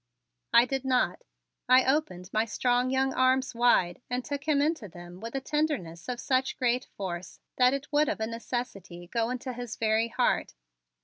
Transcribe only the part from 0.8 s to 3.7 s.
not. I opened my strong young arms